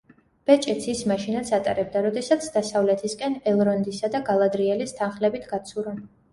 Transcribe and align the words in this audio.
ბეჭედს 0.51 0.87
ის 0.93 1.03
მაშინაც 1.11 1.51
ატარებდა, 1.57 2.03
როდესაც 2.07 2.49
დასავლეთისკენ, 2.57 3.37
ელრონდისა 3.53 4.13
და 4.17 4.25
გალადრიელის 4.33 4.99
თანხლებით 5.01 5.51
გაცურა. 5.57 5.99